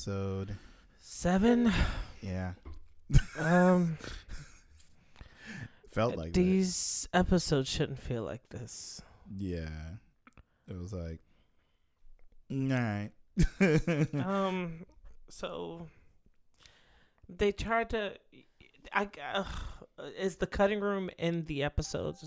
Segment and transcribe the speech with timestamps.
[0.00, 0.56] episode
[0.98, 1.70] seven.
[2.22, 2.52] Yeah.
[3.38, 3.98] Um,
[5.90, 7.18] felt like these that.
[7.18, 9.02] episodes shouldn't feel like this.
[9.36, 9.68] Yeah,
[10.68, 11.18] it was like,
[12.50, 13.10] all right.
[14.24, 14.86] um,
[15.28, 15.86] so
[17.28, 18.14] they tried to.
[18.94, 19.44] I uh,
[20.18, 22.24] is the cutting room in the episodes.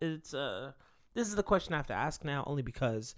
[0.00, 0.72] It's uh,
[1.12, 3.14] this is the question I have to ask now, only because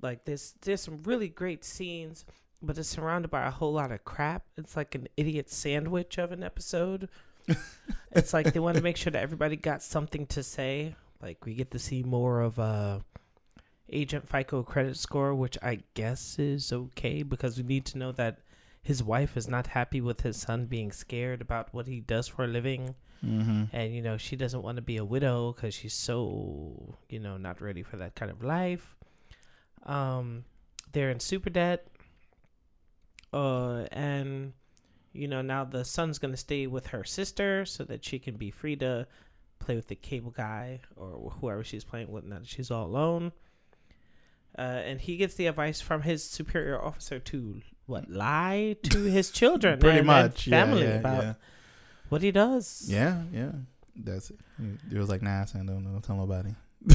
[0.00, 2.24] like there's there's some really great scenes,
[2.64, 4.44] but it's surrounded by a whole lot of crap.
[4.56, 7.08] It's like an idiot sandwich of an episode.
[8.12, 10.96] it's like they want to make sure that everybody got something to say.
[11.22, 13.00] Like we get to see more of uh
[13.90, 18.38] Agent FICO credit score, which I guess is okay because we need to know that
[18.82, 22.44] his wife is not happy with his son being scared about what he does for
[22.44, 22.94] a living.
[23.24, 23.64] Mm-hmm.
[23.72, 27.36] And, you know, she doesn't want to be a widow because she's so, you know,
[27.36, 28.96] not ready for that kind of life.
[29.84, 30.44] Um,
[30.92, 31.86] they're in super debt.
[33.34, 34.52] Uh, and,
[35.12, 38.36] you know, now the son's going to stay with her sister so that she can
[38.36, 39.08] be free to
[39.58, 43.32] play with the cable guy or whoever she's playing with now that she's all alone.
[44.56, 49.30] Uh, and he gets the advice from his superior officer to what lie to his
[49.30, 51.34] children, pretty and, much, and family yeah, yeah, about yeah.
[52.08, 52.84] what he does.
[52.86, 53.50] Yeah, yeah,
[53.96, 54.38] that's it.
[54.92, 56.54] It was like, nah, I don't know, tell nobody.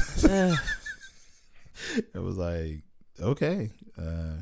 [2.13, 2.83] it was like,
[3.19, 3.71] okay.
[3.97, 4.37] Uh,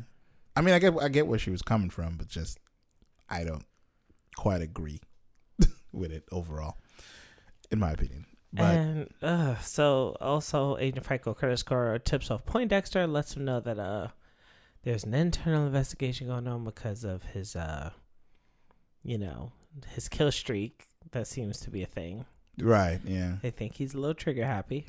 [0.58, 2.60] I mean, I get, I get where she was coming from, but just
[3.30, 3.66] I don't
[4.36, 5.00] quite agree
[5.92, 6.80] with it overall,
[7.70, 8.26] in my opinion.
[8.52, 13.60] But, and uh, so also Agent FICO credit score tips off Poindexter, lets him know
[13.60, 14.08] that uh
[14.84, 17.92] there's an internal investigation going on because of his uh
[19.04, 19.52] you know,
[19.94, 22.26] his kill streak that seems to be a thing.
[22.60, 23.36] Right, yeah.
[23.44, 24.88] They think he's a little trigger happy.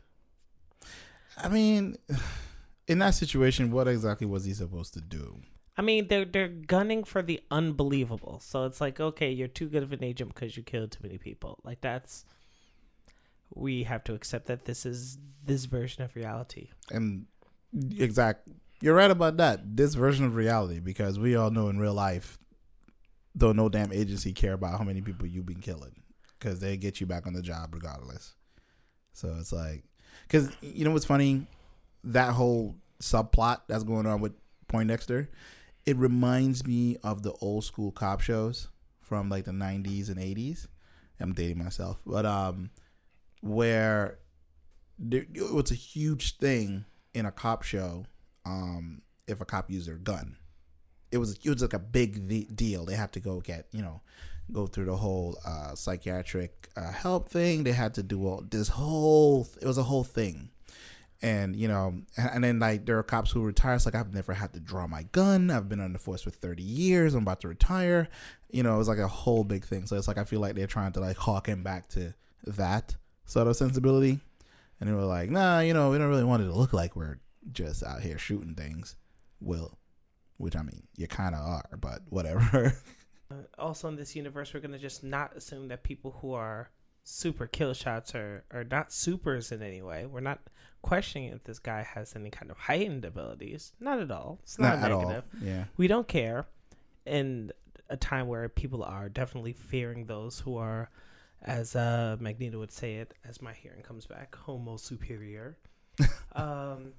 [1.36, 1.96] I mean,
[2.88, 5.42] in that situation, what exactly was he supposed to do?
[5.78, 8.40] I mean, they're they're gunning for the unbelievable.
[8.44, 11.18] So it's like, okay, you're too good of an agent because you killed too many
[11.18, 11.60] people.
[11.62, 12.24] Like that's
[13.54, 16.68] we have to accept that this is this version of reality.
[16.90, 17.26] And
[17.96, 18.48] exact,
[18.80, 19.76] you're right about that.
[19.76, 22.38] This version of reality, because we all know in real life,
[23.34, 26.02] though no damn agency care about how many people you've been killing,
[26.38, 28.34] because they get you back on the job regardless.
[29.12, 29.84] So it's like,
[30.26, 31.46] because you know what's funny,
[32.04, 34.32] that whole subplot that's going on with
[34.68, 35.28] Poindexter,
[35.88, 38.68] it reminds me of the old school cop shows
[39.00, 40.66] from like the 90s and 80s.
[41.18, 42.70] I'm dating myself, but um
[43.40, 44.18] where
[44.98, 46.84] there, it was a huge thing
[47.14, 48.04] in a cop show
[48.44, 50.36] um, if a cop used their gun.
[51.10, 52.84] It was it was like a big deal.
[52.84, 54.02] They had to go get you know
[54.52, 57.64] go through the whole uh, psychiatric uh, help thing.
[57.64, 59.48] They had to do all this whole.
[59.62, 60.50] It was a whole thing,
[61.20, 63.74] and you know, and then like there are cops who retire.
[63.74, 65.50] It's like I've never had to draw my gun.
[65.50, 67.14] I've been on the force for thirty years.
[67.14, 68.08] I'm about to retire.
[68.50, 69.86] You know, it was like a whole big thing.
[69.86, 72.14] So it's like I feel like they're trying to like hawk him back to
[72.46, 74.20] that sort of sensibility.
[74.80, 76.94] And they were like, nah, you know, we don't really want it to look like
[76.94, 77.18] we're
[77.52, 78.96] just out here shooting things.
[79.40, 79.76] Well,
[80.36, 82.72] which I mean, you kind of are, but whatever.
[83.30, 86.70] uh, also, in this universe, we're going to just not assume that people who are
[87.08, 90.06] super kill shots are, are not supers in any way.
[90.06, 90.40] We're not
[90.82, 93.72] questioning if this guy has any kind of heightened abilities.
[93.80, 94.38] Not at all.
[94.42, 95.24] It's not, not negative.
[95.40, 95.64] Yeah.
[95.76, 96.46] We don't care.
[97.06, 97.52] In
[97.88, 100.90] a time where people are definitely fearing those who are
[101.42, 105.56] as uh, Magneto would say it, as my hearing comes back, Homo superior.
[106.32, 106.92] um,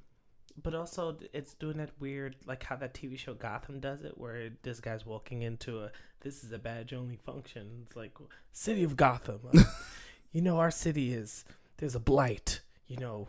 [0.62, 4.50] but also, it's doing that weird, like how that TV show Gotham does it, where
[4.64, 5.92] this guy's walking into a
[6.22, 7.84] this is a badge only function.
[7.86, 8.12] It's like
[8.52, 9.40] city of Gotham.
[9.54, 9.64] Uh,
[10.32, 11.46] you know, our city is
[11.78, 12.62] there's a blight.
[12.88, 13.28] You know,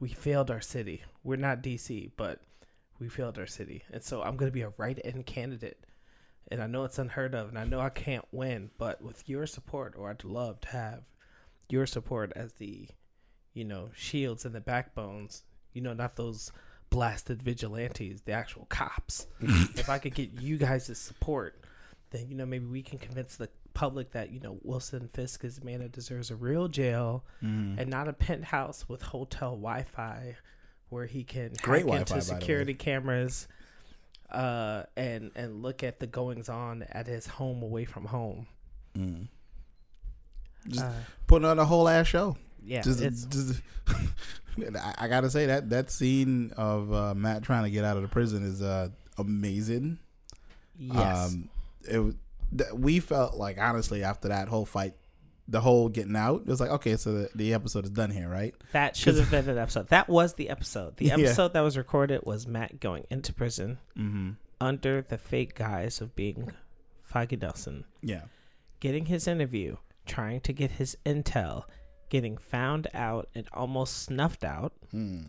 [0.00, 1.02] we failed our city.
[1.24, 2.40] We're not DC, but
[2.98, 5.86] we failed our city, and so I'm gonna be a write-in candidate
[6.48, 9.46] and I know it's unheard of, and I know I can't win, but with your
[9.46, 11.02] support, or I'd love to have
[11.68, 12.88] your support as the,
[13.52, 15.42] you know, shields and the backbones.
[15.72, 16.52] You know, not those
[16.90, 19.26] blasted vigilantes, the actual cops.
[19.40, 21.60] if I could get you guys' support,
[22.10, 25.58] then you know maybe we can convince the public that you know Wilson Fisk is
[25.58, 27.78] a man that deserves a real jail mm.
[27.78, 30.36] and not a penthouse with hotel Wi-Fi
[30.88, 33.48] where he can Great hack Wi-Fi, into security cameras
[34.30, 38.46] uh, and and look at the goings on at his home away from home.
[38.96, 39.28] Mm.
[40.68, 40.92] Just uh,
[41.26, 42.36] putting on a whole ass show.
[42.64, 43.62] Yeah, just, just
[44.98, 48.08] I, gotta say that that scene of uh, Matt trying to get out of the
[48.08, 48.88] prison is uh,
[49.18, 49.98] amazing.
[50.78, 51.48] Yes, um,
[51.88, 54.94] it we felt like honestly after that whole fight
[55.48, 56.42] the whole getting out.
[56.42, 58.54] It was like, okay, so the, the episode is done here, right?
[58.72, 59.88] That should have been an episode.
[59.88, 60.96] That was the episode.
[60.96, 61.48] The episode yeah.
[61.48, 64.30] that was recorded was Matt going into prison, mm-hmm.
[64.60, 66.52] under the fake guise of being
[67.02, 68.22] Foggy Nelson, Yeah.
[68.80, 71.64] getting his interview, trying to get his intel,
[72.08, 75.22] getting found out and almost snuffed out Hmm.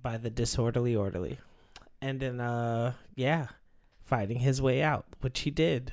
[0.00, 1.38] by the disorderly orderly.
[2.00, 3.48] And then uh yeah,
[4.04, 5.92] fighting his way out, which he did.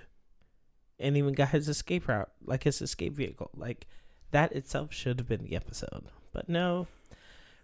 [0.99, 3.49] And even got his escape route, like his escape vehicle.
[3.55, 3.87] Like
[4.31, 6.05] that itself should have been the episode.
[6.31, 6.87] But no.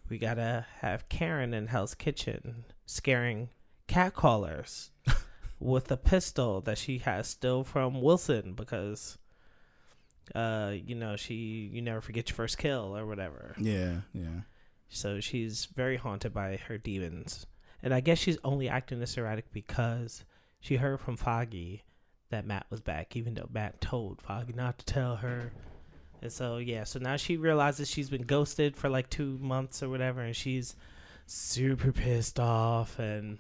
[0.10, 3.50] We gotta have Karen in Hell's Kitchen scaring
[3.88, 4.90] catcallers
[5.60, 9.18] with a pistol that she has still from Wilson because
[10.36, 13.56] uh you know she you never forget your first kill or whatever.
[13.58, 14.02] Yeah.
[14.14, 14.42] Yeah.
[14.90, 17.46] So she's very haunted by her demons.
[17.82, 20.26] And I guess she's only acting this erratic because
[20.60, 21.84] she heard from Foggy
[22.30, 25.54] that Matt was back, even though Matt told Foggy not to tell her.
[26.22, 29.90] And so, yeah, so now she realizes she's been ghosted for like two months or
[29.90, 30.76] whatever, and she's
[31.26, 33.00] super pissed off.
[33.00, 33.40] And,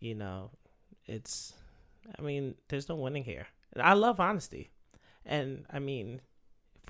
[0.00, 0.50] you know,
[1.04, 1.52] it's,
[2.18, 3.46] I mean, there's no winning here.
[3.74, 4.70] And I love honesty.
[5.24, 6.20] And, I mean,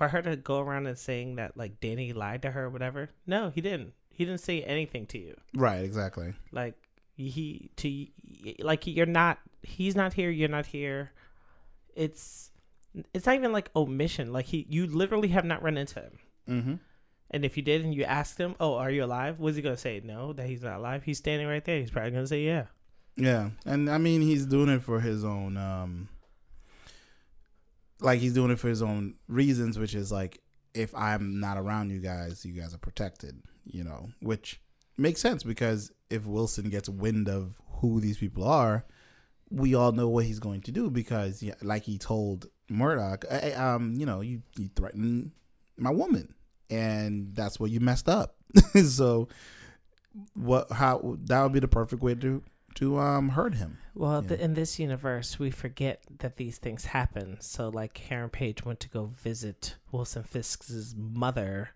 [0.00, 3.11] for her to go around and saying that like Danny lied to her or whatever.
[3.27, 3.93] No, he didn't.
[4.09, 5.35] He didn't say anything to you.
[5.55, 5.85] Right.
[5.85, 6.32] Exactly.
[6.53, 6.75] Like
[7.17, 8.06] he to
[8.61, 9.38] like you're not.
[9.62, 10.31] He's not here.
[10.31, 11.12] You're not here.
[11.94, 12.50] It's
[13.12, 14.32] it's not even like omission.
[14.32, 16.19] Like he, you literally have not run into him.
[16.49, 16.75] Mm-hmm.
[17.32, 19.77] And if you did, and you asked him, "Oh, are you alive?" Was he gonna
[19.77, 20.32] say no?
[20.32, 21.05] That he's not alive.
[21.05, 21.79] He's standing right there.
[21.79, 22.65] He's probably gonna say yeah.
[23.17, 26.09] Yeah, and I mean he's doing it for his own, um
[28.00, 30.41] like he's doing it for his own reasons, which is like
[30.75, 34.61] if I'm not around you guys, you guys are protected, you know, which
[34.97, 38.85] makes sense because if Wilson gets wind of who these people are,
[39.50, 43.52] we all know what he's going to do because, yeah, like he told Murdock, "Hey,
[43.55, 45.32] um, you know, you you threatened
[45.76, 46.35] my woman,
[46.69, 48.37] and that's where you messed up.
[48.85, 49.29] so,
[50.35, 50.70] what?
[50.70, 52.43] How that would be the perfect way to
[52.76, 53.78] to um hurt him.
[53.94, 57.37] Well, the, in this universe, we forget that these things happen.
[57.40, 61.70] So, like Karen Page went to go visit Wilson Fisk's mother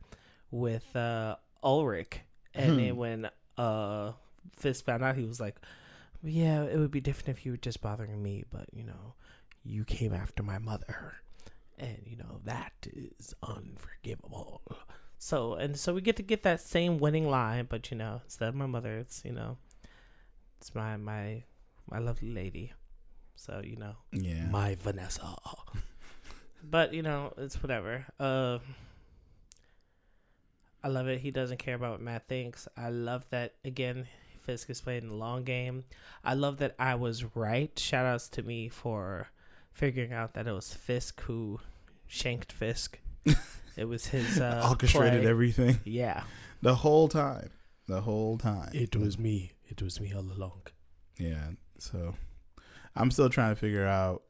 [0.51, 2.19] with uh, Urich,
[2.55, 2.79] and Hmm.
[2.79, 4.13] then when uh,
[4.57, 5.57] Fisk found out, he was like,
[6.23, 9.15] "Yeah, it would be different if you were just bothering me, but you know,
[9.65, 11.15] you came after my mother,
[11.79, 14.63] and you know that is unforgivable."
[15.19, 18.49] So, and so we get to get that same winning line, but you know, instead
[18.49, 19.57] of my mother, it's you know,
[20.65, 21.43] it's my my
[21.91, 22.73] my lovely lady.
[23.37, 24.47] So you know, Yeah.
[24.49, 25.35] my Vanessa.
[26.63, 28.07] but you know, it's whatever.
[28.19, 28.61] Uh,
[30.83, 31.21] I love it.
[31.21, 32.67] He doesn't care about what Matt thinks.
[32.79, 34.07] I love that again.
[34.43, 35.85] Fisk is playing the long game.
[36.23, 37.77] I love that I was right.
[37.79, 39.29] Shout outs to me for
[39.73, 41.61] figuring out that it was Fisk who
[42.07, 42.99] shanked Fisk.
[43.77, 45.31] it was his uh, Orchestrated play.
[45.31, 46.23] everything Yeah,
[46.63, 47.51] the whole time.
[47.87, 48.71] The whole time.
[48.73, 49.53] it was me.
[49.77, 50.63] It was me all along.
[51.19, 51.51] Yeah.
[51.79, 52.15] So
[52.97, 54.23] I'm still trying to figure out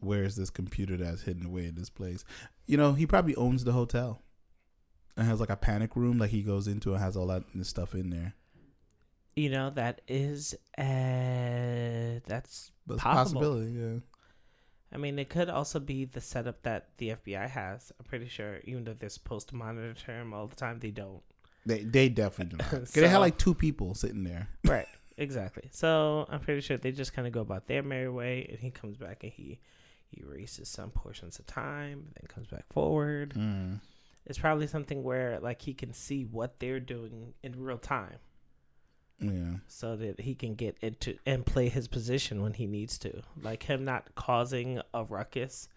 [0.00, 2.24] where's this computer that's hidden away in this place.
[2.66, 4.22] You know, he probably owns the hotel
[5.16, 7.94] and has like a panic room like he goes into and has all that stuff
[7.94, 8.34] in there.
[9.34, 13.40] You know that is uh that's But it's a Possible.
[13.40, 13.98] possibility, yeah.
[14.92, 17.92] I mean, it could also be the setup that the FBI has.
[17.98, 21.22] I'm pretty sure, even though they're supposed to monitor him all the time, they don't.
[21.66, 22.70] They they definitely do not.
[22.86, 24.48] 'Cause they had like two people sitting there.
[24.64, 24.86] Right.
[25.18, 25.68] Exactly.
[25.72, 28.70] So I'm pretty sure they just kind of go about their merry way, and he
[28.70, 29.58] comes back and he
[30.12, 33.32] erases some portions of time, then comes back forward.
[33.34, 33.80] Mm.
[34.26, 38.18] It's probably something where like he can see what they're doing in real time,
[39.20, 39.56] Yeah.
[39.68, 43.22] so that he can get into and play his position when he needs to.
[43.40, 45.68] Like him not causing a ruckus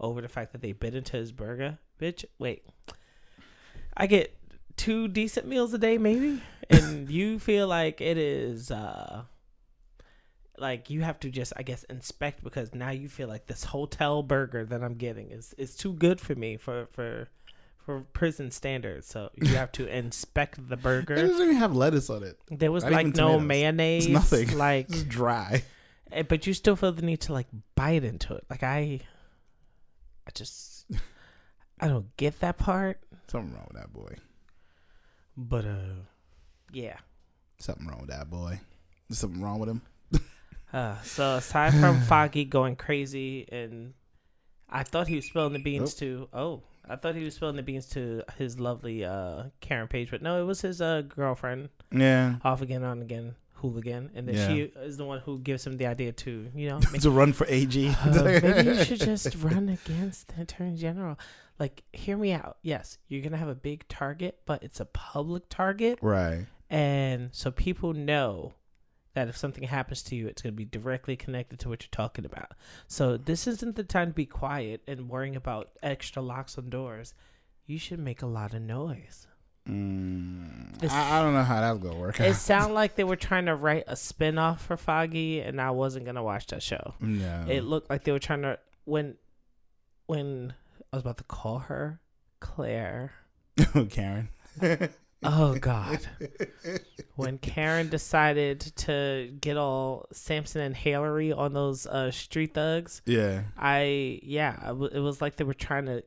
[0.00, 1.78] over the fact that they bit into his burger.
[2.00, 2.64] Bitch, wait.
[3.96, 4.34] I get
[4.76, 9.22] two decent meals a day maybe and you feel like it is uh
[10.58, 14.22] like you have to just I guess inspect because now you feel like this hotel
[14.22, 17.28] burger that I'm getting is is too good for me for for
[17.86, 19.06] for prison standards.
[19.06, 21.14] So you have to inspect the burger.
[21.14, 22.36] It doesn't even have lettuce on it.
[22.50, 24.06] There was Not like no mayonnaise.
[24.06, 24.58] It's nothing.
[24.66, 25.62] Like It's dry.
[26.10, 28.44] Eh, but you still feel the need to like bite into it.
[28.50, 29.00] Like I,
[30.26, 30.86] I just,
[31.78, 33.00] I don't get that part.
[33.28, 34.16] Something wrong with that boy.
[35.36, 35.94] But uh,
[36.72, 36.96] yeah.
[37.58, 38.60] Something wrong with that boy.
[39.08, 39.82] There's something wrong with him.
[40.72, 43.94] Uh, so aside from Foggy going crazy, and
[44.68, 46.28] I thought he was spilling the beans to.
[46.34, 50.22] Oh, I thought he was spilling the beans to his lovely uh Karen Page, but
[50.22, 52.36] no, it was his uh girlfriend, Yeah.
[52.44, 54.48] off again, on again, hooligan, and then Yeah.
[54.48, 57.32] she is the one who gives him the idea to, you know, make to run
[57.32, 57.88] for AG.
[58.02, 61.16] Uh, maybe you should just run against the attorney general.
[61.58, 62.58] Like, hear me out.
[62.62, 66.46] Yes, you're gonna have a big target, but it's a public target, Right.
[66.70, 68.52] and so people know
[69.14, 71.88] that if something happens to you, it's going to be directly connected to what you're
[71.90, 72.52] talking about.
[72.86, 77.14] So this isn't the time to be quiet and worrying about extra locks on doors.
[77.64, 79.26] You should make a lot of noise.
[79.66, 82.20] Mm, I, I don't know how that's gonna work.
[82.20, 86.04] It sounded like they were trying to write a spin-off for Foggy, and I wasn't
[86.04, 86.92] going to watch that show.
[87.00, 87.46] no.
[87.48, 89.16] It looked like they were trying to when
[90.06, 90.52] when
[90.96, 92.00] was about to call her
[92.40, 93.12] Claire.
[93.74, 94.28] Oh, Karen.
[95.22, 96.06] Oh God.
[97.16, 103.44] when Karen decided to get all Samson and Hillary on those uh, street thugs, yeah.
[103.56, 106.04] I yeah, I w- it was like they were trying to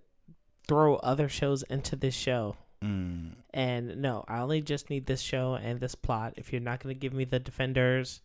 [0.67, 2.55] throw other shows into this show.
[2.83, 3.31] Mm.
[3.51, 6.35] And no, I only just need this show and this plot.
[6.37, 8.21] If you're not going to give me the Defenders,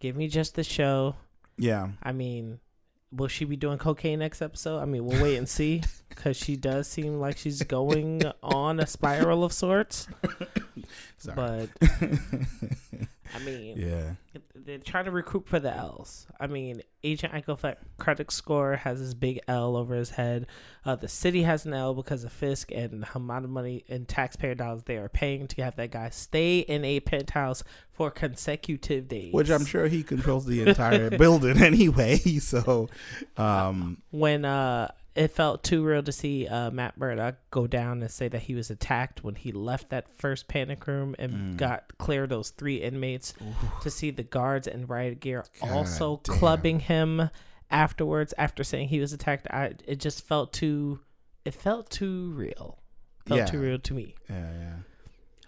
[0.00, 1.16] give me just the show.
[1.58, 1.90] Yeah.
[2.02, 2.60] I mean,
[3.10, 4.80] will she be doing cocaine next episode?
[4.80, 8.86] I mean, we'll wait and see because she does seem like she's going on a
[8.86, 10.08] spiral of sorts.
[11.18, 11.34] Sorry.
[11.36, 11.70] But
[13.34, 14.40] I mean, yeah.
[14.54, 16.26] they're trying to recruit for the L's.
[16.40, 20.46] I mean, Agent Eichelfeld credit score has this big L over his head.
[20.84, 24.06] Uh, the city has an L because of Fisk and the amount of money in
[24.06, 29.08] taxpayer dollars they are paying to have that guy stay in a penthouse for consecutive
[29.08, 29.32] days.
[29.32, 32.18] Which I'm sure he controls the entire building anyway.
[32.38, 32.88] So,
[33.36, 38.10] um, when uh it felt too real to see uh Matt Murdock go down and
[38.10, 41.56] say that he was attacked when he left that first panic room and Mm.
[41.56, 43.34] got clear those three inmates
[43.82, 46.38] to see the guards in riot gear God also damn.
[46.38, 47.30] clubbing him
[47.70, 51.00] afterwards after saying he was attacked I it just felt too
[51.44, 52.78] it felt too real
[53.26, 53.46] felt Yeah.
[53.46, 54.52] too real to me yeah,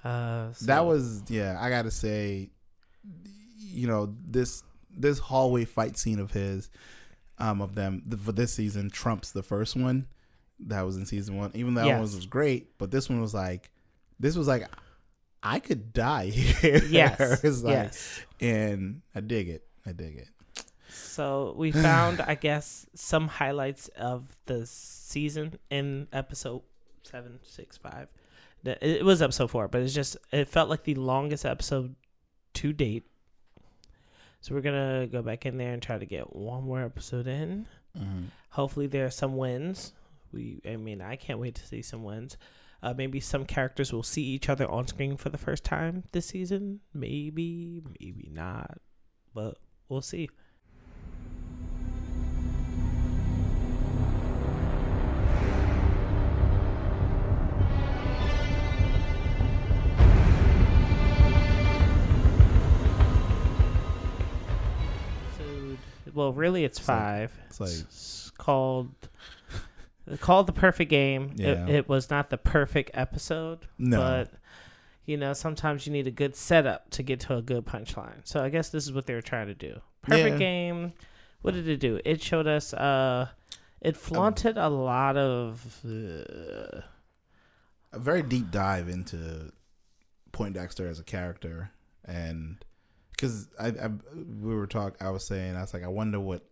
[0.04, 0.10] yeah.
[0.10, 1.56] uh so- That was yeah.
[1.60, 2.50] I gotta say,
[3.56, 6.68] you know this this hallway fight scene of his,
[7.40, 10.06] um, of them the, for this season trumps the first one
[10.60, 11.50] that was in season one.
[11.54, 12.14] Even though that one Yes.
[12.14, 13.70] was great, but this one was like,
[14.18, 14.68] this was like,
[15.42, 16.82] I could die here.
[16.88, 19.64] yes like, yes and I dig it.
[19.86, 20.28] I dig it.
[20.92, 26.62] So we found, I guess, some highlights of the season in episode
[27.02, 28.08] seven, six, five.
[28.64, 31.94] It was episode four, but it's just it felt like the longest episode
[32.54, 33.06] to date.
[34.40, 37.66] So we're gonna go back in there and try to get one more episode in.
[37.98, 38.24] Mm-hmm.
[38.50, 39.92] Hopefully, there are some wins.
[40.32, 42.36] We, I mean, I can't wait to see some wins.
[42.82, 46.26] Uh, maybe some characters will see each other on screen for the first time this
[46.26, 46.80] season.
[46.94, 48.78] Maybe, maybe not,
[49.34, 50.30] but we'll see.
[66.20, 67.32] Well, really, it's It's like- five.
[67.46, 68.90] it's like- It's called
[70.20, 71.32] called the perfect game.
[71.36, 71.64] Yeah.
[71.66, 73.98] It, it was not the perfect episode, No.
[73.98, 74.30] but
[75.06, 78.20] you know, sometimes you need a good setup to get to a good punchline.
[78.24, 79.80] So I guess this is what they were trying to do.
[80.02, 80.38] Perfect Yeah.
[80.38, 80.92] game.
[81.42, 82.00] What did it do?
[82.04, 82.72] It showed us.
[82.74, 83.28] uh
[83.80, 85.80] It flaunted a lot of.
[85.84, 86.82] Uh,
[87.92, 89.50] a very deep dive into
[90.32, 91.70] Poindexter as a character,
[92.04, 92.64] and
[93.20, 93.90] because I, I
[94.40, 96.44] we were talking, I was saying I was like, I wonder what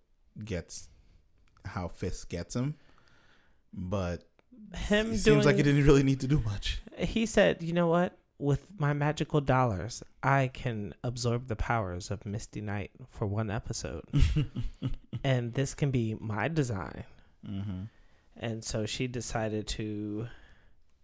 [0.44, 0.88] gets
[1.64, 2.74] how Fisk gets him,
[3.72, 4.24] but
[4.74, 5.18] him it doing.
[5.18, 6.80] seems like he didn't really need to do much.
[6.98, 8.18] he said, "You know what?
[8.38, 14.04] With my magical dollars, I can absorb the powers of Misty Knight for one episode,
[15.24, 17.04] and this can be my design."
[17.46, 17.84] mm-hmm.
[18.40, 20.28] And so she decided to,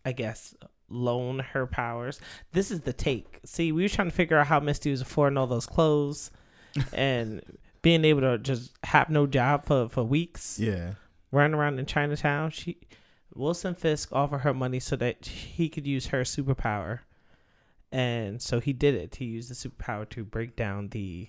[0.04, 0.54] I guess,
[0.88, 2.20] loan her powers.
[2.52, 3.40] This is the take.
[3.44, 6.30] See, we were trying to figure out how Misty was affording all those clothes
[6.92, 7.42] and
[7.82, 10.94] being able to just have no job for, for weeks, Yeah,
[11.32, 12.50] running around in Chinatown.
[12.50, 12.78] She
[13.34, 17.00] Wilson Fisk offered her money so that he could use her superpower.
[17.90, 19.16] And so he did it.
[19.16, 21.28] He used the superpower to break down the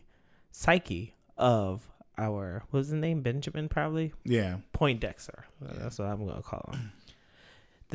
[0.51, 3.21] psyche of our what was the name?
[3.21, 4.13] Benjamin probably?
[4.23, 5.45] yeah, Poindexter.
[5.61, 6.91] That's what I'm gonna call him.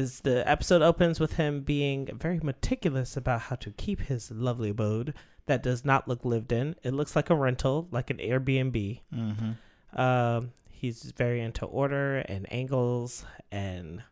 [0.00, 4.70] This the episode opens with him being very meticulous about how to keep his lovely
[4.70, 5.12] abode
[5.44, 6.74] that does not look lived in.
[6.82, 9.00] It looks like a rental, like an Airbnb.
[9.14, 10.00] mm-hmm.
[10.00, 14.02] Um, he's very into order and angles, and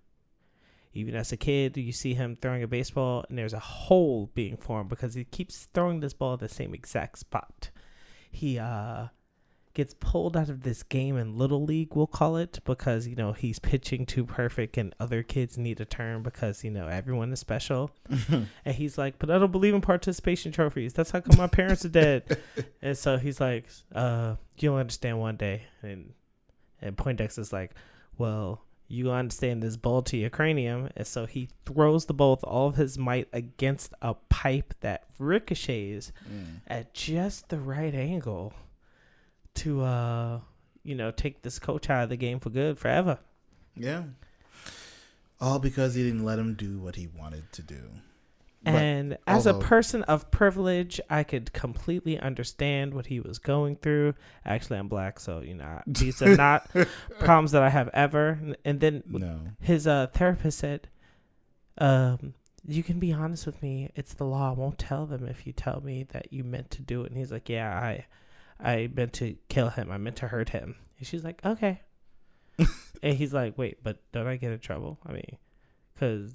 [0.93, 4.59] even as a kid, you see him throwing a baseball, and there's a hole being
[4.59, 7.71] formed because he keeps throwing this ball in the same exact spot.
[8.31, 9.07] He uh
[9.79, 13.33] gets pulled out of this game in little league, we'll call it, because you know
[13.33, 17.39] he's pitching too perfect, and other kids need a turn because you know everyone is
[17.41, 17.91] special.
[18.65, 20.93] And he's like, but I don't believe in participation trophies.
[20.93, 22.39] That's how come my parents are dead.
[22.83, 25.63] and so he's like, uh, you'll understand one day.
[25.83, 26.13] And
[26.83, 27.73] and Poindexter's like,
[28.19, 30.89] well, you understand this ball to your cranium.
[30.97, 35.05] And so he throws the ball with all of his might against a pipe that
[35.19, 36.61] ricochets Mm.
[36.67, 38.53] at just the right angle
[39.55, 40.41] to, uh,
[40.85, 43.19] you know, take this coach out of the game for good forever.
[43.77, 44.05] Yeah.
[45.41, 47.83] All because he didn't let him do what he wanted to do.
[48.63, 53.77] But And as a person of privilege, I could completely understand what he was going
[53.77, 54.15] through.
[54.45, 56.69] Actually, I'm black, so you know these are not
[57.21, 58.41] problems that I have ever.
[58.65, 59.41] And then no.
[59.61, 60.89] his uh, therapist said,
[61.79, 62.35] um,
[62.67, 63.91] "You can be honest with me.
[63.95, 64.51] It's the law.
[64.51, 67.17] I won't tell them if you tell me that you meant to do it." And
[67.17, 68.07] he's like, "Yeah, I,
[68.61, 69.91] I meant to kill him.
[69.91, 71.81] I meant to hurt him." And she's like, "Okay."
[73.03, 74.99] and he's like, "Wait, but don't I get in trouble?
[75.07, 75.37] I mean,
[75.95, 76.35] because,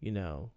[0.00, 0.50] you know."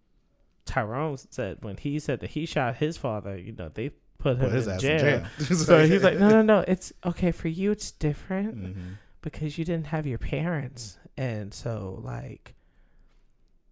[0.66, 4.50] Tyrone said when he said that he shot his father, you know, they put him
[4.54, 4.92] in ass jail.
[4.92, 5.56] in jail.
[5.56, 6.64] So he's like, no, no, no.
[6.68, 7.72] It's okay for you.
[7.72, 8.98] It's different Mhm.
[9.20, 12.54] because you didn't have your parents, and so like,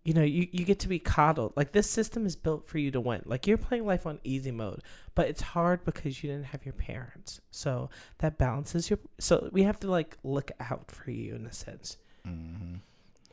[0.08, 1.52] you know, you you get to be coddled.
[1.54, 3.20] Like this system is built for you to win.
[3.26, 4.80] Like you're playing life on easy mode,
[5.14, 7.42] but it's hard because you didn't have your parents.
[7.50, 8.98] So that balances your.
[9.18, 11.98] So we have to like look out for you in a sense.
[12.26, 12.78] Mhm.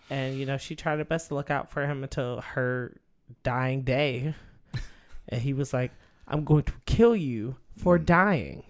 [0.10, 2.98] And you know, she tried her best to look out for him until her
[3.44, 4.36] dying day.
[5.30, 5.92] and he was like,
[6.28, 8.06] I'm going to kill you for Mm.
[8.06, 8.64] dying.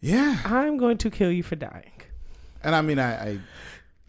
[0.00, 0.38] Yeah.
[0.46, 1.92] I'm going to kill you for dying.
[2.64, 3.38] And I mean, I, I,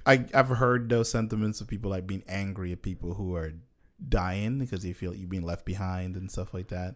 [0.06, 3.54] I, I've heard those sentiments of people like being angry at people who are
[4.08, 6.96] dying because they feel like you're being left behind and stuff like that.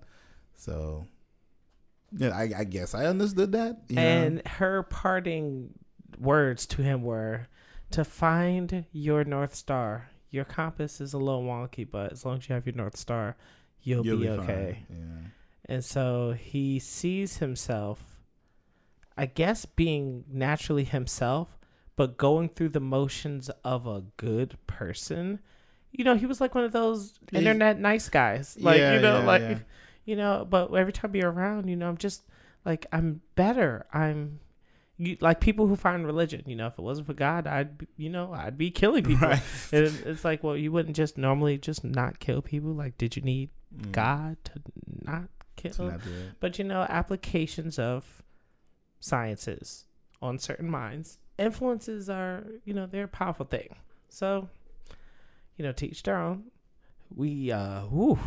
[0.55, 1.07] So,
[2.15, 3.81] yeah, I, I guess I understood that.
[3.89, 4.01] you know?
[4.01, 5.73] And her parting
[6.19, 7.47] words to him were
[7.91, 10.09] to find your North Star.
[10.31, 13.35] Your compass is a little wonky, but as long as you have your North Star,
[13.81, 14.39] you'll, be, fine.
[14.39, 14.85] okay.
[14.89, 14.95] Yeah.
[15.65, 18.03] And so he sees himself,
[19.17, 21.57] I guess, being naturally himself,
[21.95, 25.39] but going through the motions of a good person.
[25.91, 28.57] You know, he was like one of those internet nice guys.
[28.59, 29.59] Like, Yeah, you know, yeah, like, yeah.
[30.05, 32.23] you know, but every time you're around, you know, I'm just
[32.65, 33.85] like, I'm better.
[33.93, 34.39] I'm.
[34.97, 37.87] You, like people who find religion, you know, if it wasn't for God, I'd, be,
[37.97, 39.27] you know, I'd be killing people.
[39.27, 39.41] Right.
[39.71, 42.71] And it's like, well, you wouldn't just normally just not kill people.
[42.73, 43.91] Like, did you need Mm.
[43.91, 44.51] God to
[45.01, 45.71] not kill?
[45.73, 46.01] To not.
[46.39, 48.21] But you know, applications of
[48.99, 49.85] sciences
[50.21, 53.75] on certain minds, influences are, you know, they're a powerful thing.
[54.09, 54.49] So,
[55.57, 56.45] you know, teach their own.
[57.15, 58.19] We, uh, woo.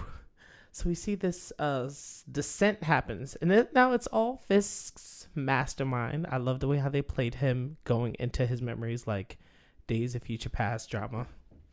[0.77, 1.89] So we see this uh
[2.31, 6.27] descent happens, and it, now it's all Fisk's mastermind.
[6.31, 9.39] I love the way how they played him going into his memories, like
[9.87, 11.29] Days of Future Past drama.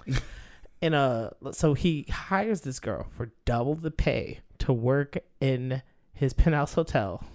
[0.82, 5.82] and uh, so he hires this girl for double the pay to work in
[6.14, 7.26] his penthouse hotel.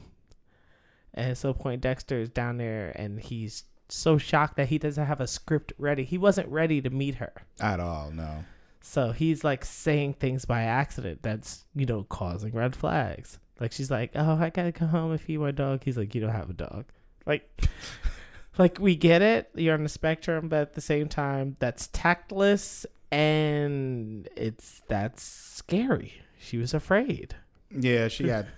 [1.13, 5.27] And so Poindexter is down there, and he's so shocked that he doesn't have a
[5.27, 6.05] script ready.
[6.05, 7.33] He wasn't ready to meet her.
[7.61, 8.45] At all, no.
[8.81, 13.39] So he's like saying things by accident that's, you know, causing red flags.
[13.61, 15.83] Like she's like, Oh, I gotta come home and feed my dog.
[15.85, 16.87] He's like, You don't have a dog.
[17.27, 17.65] Like
[18.59, 22.87] like we get it, you're on the spectrum, but at the same time, that's tactless
[23.11, 26.23] and it's that's scary.
[26.39, 27.35] She was afraid.
[27.71, 28.49] Yeah, she had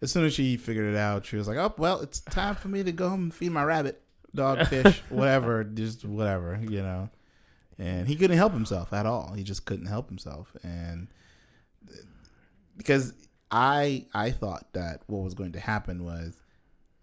[0.00, 2.68] as soon as she figured it out, she was like, "Oh, well, it's time for
[2.68, 4.01] me to go home and feed my rabbit,
[4.34, 7.10] dog, fish, whatever, just whatever, you know."
[7.78, 9.32] And he couldn't help himself at all.
[9.32, 11.08] He just couldn't help himself, and
[12.76, 13.14] because
[13.50, 16.40] I I thought that what was going to happen was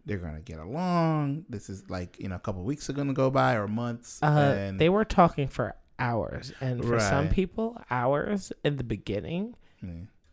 [0.06, 1.46] they're gonna get along.
[1.50, 4.56] This is like you know a couple weeks are gonna go by or months, Uh,
[4.58, 9.56] and they were talking for hours, and for some people, hours in the beginning,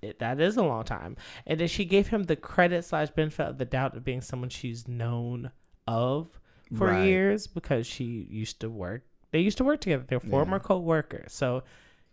[0.02, 1.16] it, that is a long time.
[1.46, 4.48] And then she gave him the credit slash benefit of the doubt of being someone
[4.48, 5.50] she's known
[5.87, 6.36] of
[6.74, 7.05] for Right.
[7.07, 9.02] years because she used to work.
[9.31, 10.05] They used to work together.
[10.07, 10.31] They're Yeah.
[10.31, 11.62] former co-workers, so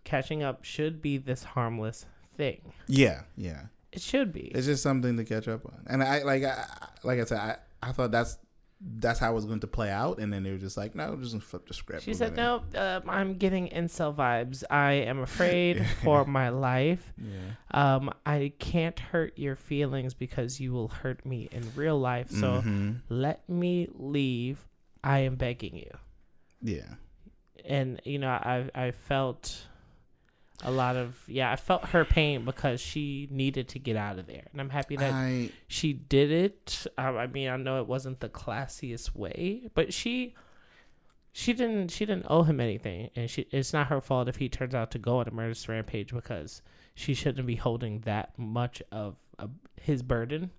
[0.04, 2.74] catching up should be this harmless thing.
[2.88, 3.66] yeah, yeah.
[3.92, 4.48] It should be.
[4.56, 5.84] It's just something to catch up on.
[5.88, 6.66] And I like I
[7.04, 8.38] like I said, I, I thought that's
[8.86, 11.16] that's how it was going to play out, and then they were just like, no,
[11.16, 12.04] just flip the script.
[12.04, 14.64] She We're said, gonna- "No, um, I'm getting incel vibes.
[14.70, 17.14] I am afraid for my life.
[17.18, 17.96] Yeah.
[17.96, 22.30] Um, I can't hurt your feelings because you will hurt me in real life.
[22.30, 23.02] So Mhm.
[23.10, 24.68] let me leave.
[25.04, 25.92] I am begging you."
[26.62, 26.96] yeah,
[27.66, 29.68] And you know, I I felt
[30.64, 34.28] a lot of yeah, I felt her pain because she needed to get out of
[34.28, 36.88] there, and I'm happy that I she did it.
[36.98, 40.36] Um, I mean, I know it wasn't the classiest way, but she
[41.32, 44.48] she didn't she didn't owe him anything, and she it's not her fault if he
[44.50, 46.62] turns out to go on a murderous rampage because
[46.96, 49.50] she shouldn't be holding that much of, of
[49.82, 50.52] his burden.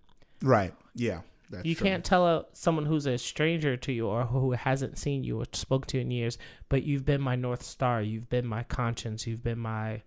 [0.42, 1.86] right, yeah, That's you true.
[1.86, 5.44] can't tell a, someone who's a stranger to you or who hasn't seen you or
[5.52, 8.00] spoke to you in years, but you've been my north star.
[8.02, 9.26] You've been my conscience.
[9.26, 10.02] You've been my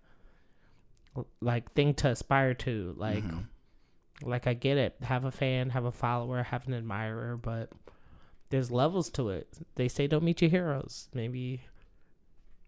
[1.40, 2.94] like thing to aspire to.
[2.96, 3.44] Like, Mhm.
[4.22, 4.96] like I get it.
[5.02, 7.70] Have a fan, have a follower, have an admirer, but
[8.50, 9.48] there's levels to it.
[9.76, 11.08] They say don't meet your heroes.
[11.14, 11.62] Maybe,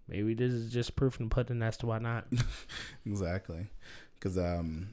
[0.09, 2.27] maybe this is just proof and pudding as to why not.
[3.07, 3.67] exactly
[4.19, 4.91] because um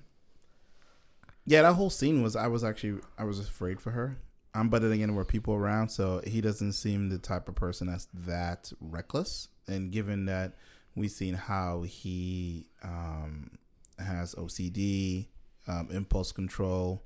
[1.47, 4.19] yeah that whole scene was i was actually i was afraid for her.
[4.53, 8.07] Then again there were people around so he doesn't seem the type of person that's
[8.13, 9.49] that reckless.
[9.67, 10.53] And given that
[10.95, 13.51] we've seen how he um
[13.99, 15.27] has ocd
[15.67, 17.03] um impulse control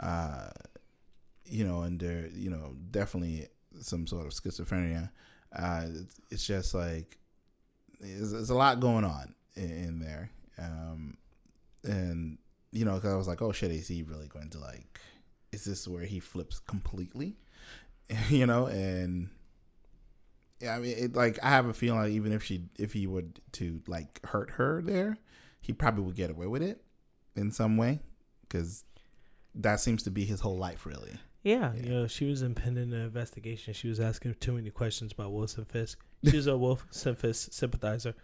[0.00, 0.50] uh
[1.44, 3.46] you know and there you know definitely
[3.80, 5.10] some sort of schizophrenia
[5.56, 7.18] uh it's, it's just like
[8.00, 10.30] there's, there's a lot going on in, in there.
[10.58, 11.16] Um
[11.84, 12.38] and
[12.74, 15.00] you know 'cause i was like oh shit is he really going to like
[15.52, 17.36] is this where he flips completely
[18.28, 19.30] you know and
[20.60, 23.06] yeah i mean it like i have a feeling like even if she if he
[23.06, 25.16] would to like hurt her there
[25.60, 26.82] he probably would get away with it
[27.36, 28.00] in some way
[28.42, 28.84] because
[29.54, 31.82] that seems to be his whole life really Yeah, Yeah.
[31.82, 33.72] you know, she was impending an investigation.
[33.74, 35.98] She was asking too many questions about Wilson Fisk.
[36.28, 38.14] She was a Wilson Fisk sympathizer.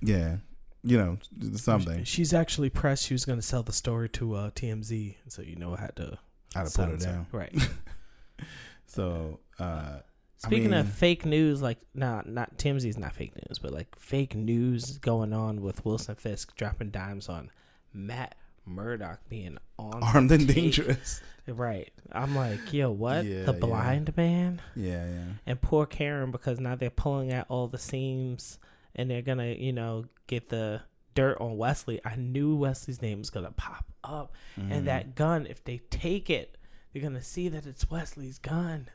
[0.00, 0.38] yeah
[0.82, 1.18] you know
[1.56, 3.04] something She's actually pressed.
[3.06, 5.96] She was going to sell the story to uh, TMZ, so you know I had
[5.96, 6.18] to.
[6.54, 7.54] had to put her down Right.
[8.86, 9.98] so uh
[10.38, 13.94] Speaking mean- of fake news, like nah, not TMZ is not fake news, but like
[13.98, 17.50] fake news going on with Wilson Fisk dropping dimes on
[17.92, 20.56] Matt Murdock being on armed and tape.
[20.56, 21.90] dangerous Right.
[22.12, 23.24] I'm like, yo, what?
[23.26, 23.58] Yeah, the yeah.
[23.58, 24.62] blind man?
[24.74, 28.58] yeah yeah and poor Karen because now they're pulling at all the seams
[29.00, 30.82] and they're gonna, you know, get the
[31.14, 32.00] dirt on Wesley.
[32.04, 34.70] I knew Wesley's name was gonna pop up, Mhm.
[34.72, 36.56] and that gun, if they take it,
[36.92, 38.88] they're gonna see that it's Wesley's gun.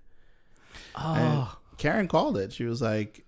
[0.95, 2.51] Oh, Karen called it.
[2.53, 3.25] She was like,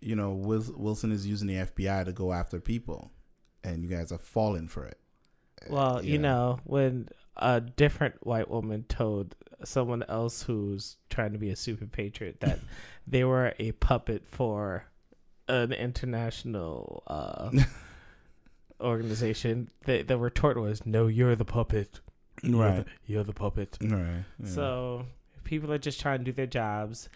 [0.00, 3.10] you know, Wilson is using the FBI to go after people,
[3.64, 4.98] and you guys are falling for it.
[5.68, 9.34] well, you know, when a different white woman told
[9.64, 12.60] someone else who's trying to be a super patriot that
[13.08, 14.84] they were a puppet for
[15.48, 17.50] an international uh,
[18.80, 22.00] organization, the, the retort was, "No, you're the puppet.
[22.42, 24.24] You're right, the, you're the puppet." right.
[24.38, 24.46] yeah.
[24.46, 25.06] So
[25.44, 27.08] people are just trying to do their jobs.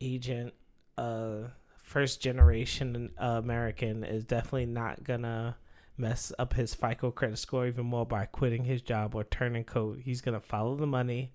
[0.00, 0.54] Agent,
[0.96, 1.48] uh,
[1.82, 5.56] first generation uh, American is definitely not gonna
[5.96, 9.98] mess up his FICO credit score even more by quitting his job or turning coat.
[10.02, 11.32] He's gonna follow the money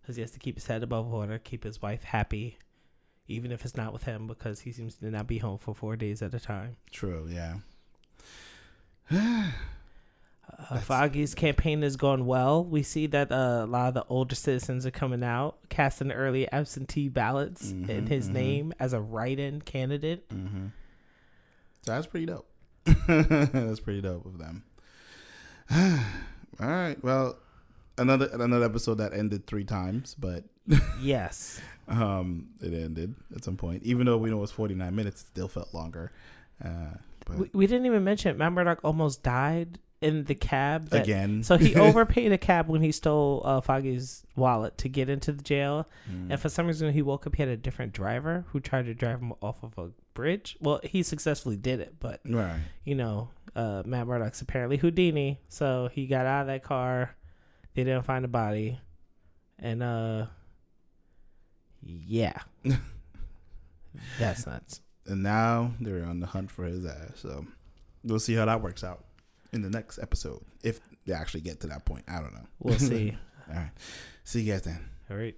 [0.00, 2.58] because he has to keep his head above water, keep his wife happy,
[3.28, 5.94] even if it's not with him because he seems to not be home for four
[5.96, 6.76] days at a time.
[6.90, 7.28] true.
[7.30, 7.58] Yeah.
[9.10, 12.64] Uh, Foggy's campaign has gone well.
[12.64, 16.50] We see that uh, a lot of the older citizens are coming out, casting early
[16.50, 18.32] absentee ballots in Mhm, his mhm.
[18.32, 20.28] name as a write-in candidate.
[20.30, 20.66] Mm-hmm.
[21.82, 22.48] So that's pretty dope.
[23.06, 24.64] that's pretty dope of them.
[25.70, 26.96] All right.
[27.04, 27.36] Well,
[27.98, 30.44] another another episode that ended three times, but
[31.00, 33.82] Yes, um, it ended at some point.
[33.84, 36.12] Even though we know it was forty nine minutes, it still felt longer.
[36.64, 36.94] Uh,
[37.26, 40.88] but we, we didn't even mention Matt Murdock almost died in the cab.
[40.90, 45.08] that- again, So he overpaid a cab when he stole uh, Foggy's wallet to get
[45.08, 46.30] into the jail, Mm.
[46.30, 47.34] and for some reason he woke up.
[47.34, 50.56] He had a different driver who tried to drive him off of a bridge.
[50.60, 52.60] Well, he successfully did it, but right.
[52.84, 57.14] you know, uh, Matt Murdock's apparently Houdini, so he got out of that car.
[57.74, 58.78] They didn't find a body,
[59.58, 60.26] and uh,
[61.82, 62.38] yeah,
[64.18, 64.80] that's nuts.
[65.06, 67.12] and now they're on the hunt for his ass.
[67.16, 67.46] So
[68.04, 69.04] we'll see how that works out
[69.52, 72.04] in the next episode if they actually get to that point.
[72.08, 72.46] I don't know.
[72.60, 73.16] We'll see.
[73.48, 73.70] All right.
[74.24, 74.88] See you guys then.
[75.10, 75.36] All right.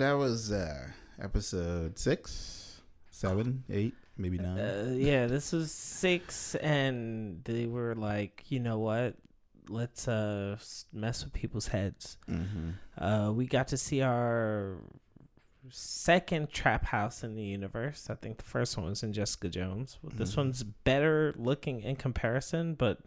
[0.00, 0.88] That was uh
[1.22, 4.58] episode six, seven, eight, maybe nine.
[4.58, 9.14] Uh, yeah, this was six, and they were like, you know what?
[9.68, 10.56] Let's uh
[10.92, 12.18] mess with people's heads.
[12.28, 12.70] mm-hmm.
[13.02, 14.76] Uh, we got to see our
[15.68, 18.08] second trap house in the universe.
[18.10, 19.98] I think the first one was in Jessica Jones.
[20.14, 20.36] This Mhm.
[20.38, 23.00] one's better looking in comparison, but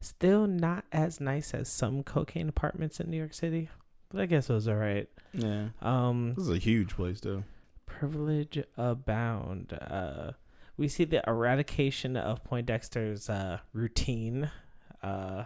[0.00, 3.68] still not as nice as some cocaine apartments in New York City.
[4.10, 5.08] But I guess it was all right.
[5.32, 5.68] Yeah.
[5.80, 7.44] Um, This is a huge place, though.
[7.86, 9.72] privilege abound.
[9.80, 10.32] Uh,
[10.76, 14.50] we see the eradication of Poindexter's uh, routine.
[15.02, 15.44] Uh,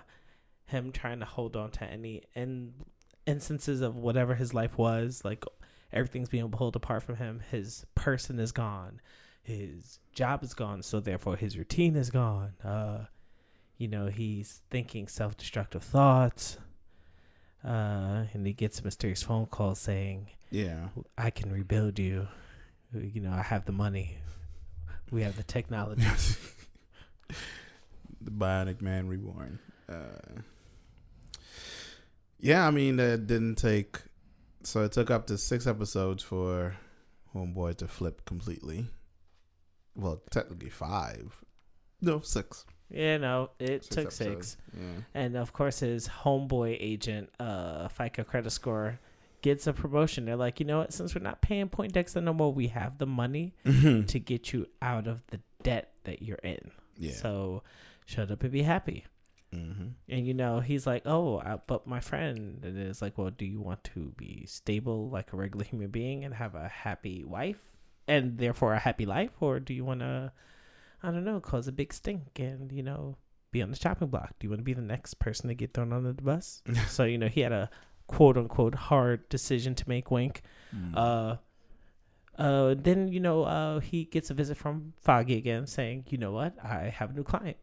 [0.66, 2.72] him trying to hold on to any in
[3.26, 5.44] instances of whatever his life was, like
[5.92, 7.40] everything's being pulled apart from him.
[7.50, 9.00] His person is gone,
[9.42, 12.52] his job is gone, so therefore his routine is gone.
[12.64, 13.04] Uh,
[13.76, 16.58] you know, he's thinking self destructive thoughts.
[17.64, 20.88] Uh, and he gets a mysterious phone call saying, Yeah.
[21.16, 22.28] I can rebuild you.
[22.92, 24.18] You know, I have the money.
[25.10, 26.02] We have the technology.
[28.20, 29.58] the Bionic Man Reborn.
[29.88, 30.40] Uh,
[32.38, 33.98] yeah, I mean, it didn't take.
[34.62, 36.76] So it took up to six episodes for
[37.34, 38.86] Homeboy to flip completely.
[39.94, 41.42] Well, technically five.
[42.00, 42.64] No, six.
[42.90, 44.48] Yeah, know, it Six took episodes.
[44.48, 44.56] six.
[44.76, 45.02] Yeah.
[45.14, 49.00] And of course, his homeboy agent, uh, FICO credit score,
[49.42, 50.24] gets a promotion.
[50.26, 50.92] They're like, you know what?
[50.92, 55.06] Since we're not paying Poindexter no more, we have the money to get you out
[55.06, 56.70] of the debt that you're in.
[56.96, 57.12] yeah.
[57.12, 57.62] So
[58.06, 59.04] shut up and be happy.
[59.52, 59.88] mm-hmm.
[60.08, 63.44] And you know, he's like, oh, uh, but my friend, and it's like, well, do
[63.46, 67.62] you want to be stable like a regular human being and have a happy wife
[68.06, 70.32] and therefore a happy life, or do you want to,
[71.04, 73.16] I don't know, cause a big stink and you know,
[73.52, 74.34] be on the chopping block?
[74.38, 76.62] Do you want to be the next person to get thrown under the bus?
[76.88, 77.70] so you know, he had a
[78.06, 80.10] quote unquote hard decision to make.
[80.10, 80.42] Wink.
[80.74, 80.96] Mm.
[80.96, 81.36] Uh,
[82.40, 86.32] uh, then you know, uh, he gets a visit from Foggy again, saying, "You know
[86.32, 86.54] what?
[86.62, 87.56] I have a new client,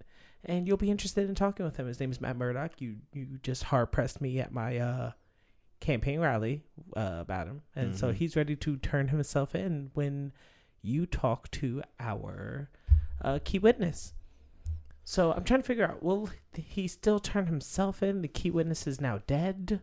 [0.46, 1.88] and you'll be interested in talking with him.
[1.88, 2.80] His name is Matt Murdock.
[2.80, 5.12] You you just hard pressed me at my uh
[5.82, 6.64] campaign rally
[6.96, 8.16] uh, about him, and so Mhm.
[8.16, 10.32] he's ready to turn himself in when
[10.84, 12.70] you talk to our
[13.24, 14.14] uh, key witness."
[15.04, 16.04] So I'm trying to figure out.
[16.04, 18.22] Will he still turn himself in?
[18.22, 19.82] The key witness is now dead.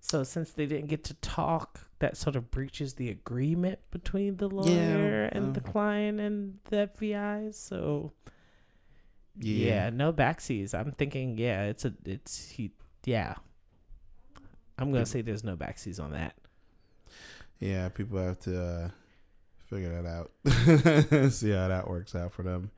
[0.00, 4.48] So since they didn't get to talk, that sort of breaches the agreement between the
[4.48, 5.70] lawyer and the uh.
[5.70, 7.54] client and the FBI.
[7.54, 8.12] So
[9.38, 9.66] yeah.
[9.66, 9.90] yeah.
[9.90, 10.74] no backseas.
[10.74, 12.72] I'm thinking, yeah, it's a, it's he,
[13.04, 13.34] yeah.
[14.78, 16.34] I'm gonna say there's no backseas on that.
[17.58, 18.88] Yeah, people have to uh,
[19.70, 21.30] figure that out.
[21.32, 22.70] See how that works out for them.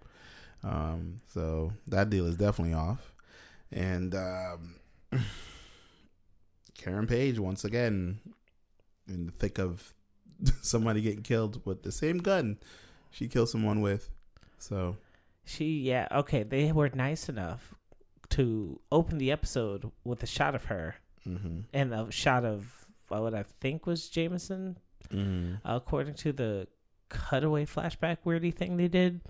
[0.63, 3.13] Um, so that deal is definitely off.
[3.73, 4.77] And um,
[6.79, 8.21] Karen Page once again
[9.09, 9.95] in the thick of
[10.63, 12.59] somebody getting killed with the same gun
[13.11, 14.11] she killed someone with.
[14.59, 14.97] So
[15.45, 16.43] She, yeah, okay.
[16.45, 17.75] They were nice enough
[18.31, 23.35] to open the episode with a shot of her hmm and a shot of what
[23.35, 24.79] I think was Jameson
[25.11, 26.67] hmm according to the
[27.13, 29.21] cutaway flashback weirdy thing they did.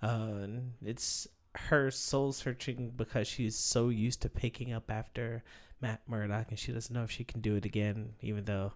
[0.00, 0.46] Uh,
[0.84, 5.42] it's her soul searching because she's so used to picking up after
[5.80, 8.72] Matt Murdock and she doesn't know if she can do it again, even though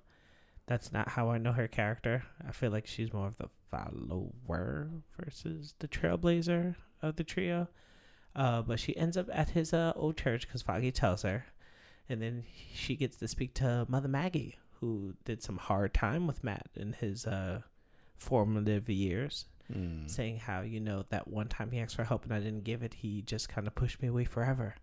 [0.66, 2.24] that's not how I know her character.
[2.46, 7.68] I feel like she's more of the follower versus the trailblazer of the trio.
[8.34, 11.46] Uh, but she ends up at his uh, old church because Foggy tells her.
[12.08, 16.42] And then she gets to speak to Mother Maggie, who did some hard time with
[16.42, 17.60] Matt and his uh,
[18.20, 20.10] formative years, Mm.
[20.10, 22.82] saying how, you know, that one time he asked for help and I didn't give
[22.82, 24.74] it, he just kind of pushed me away forever.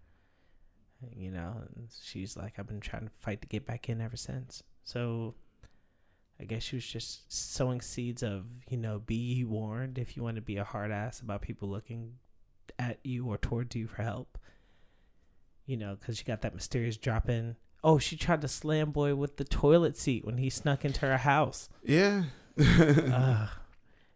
[1.16, 4.16] You know, and she's like, I've been trying to fight to get back in ever
[4.18, 4.64] since.
[4.86, 5.36] So
[6.40, 10.38] I guess she was just sowing seeds of, you know, be warned if you want
[10.38, 12.14] to be a hard ass about people looking
[12.80, 14.38] at you or towards you for help.
[15.66, 17.58] You know, because she got that mysterious drop in.
[17.84, 21.18] Oh, she tried to slam boy with the toilet seat when he snuck into her
[21.18, 21.68] house.
[21.84, 22.24] Yeah.
[22.60, 23.50] Ugh.